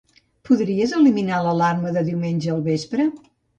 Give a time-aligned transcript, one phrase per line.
[0.47, 3.11] Podries eliminar l'alarma de diumenge al vespre?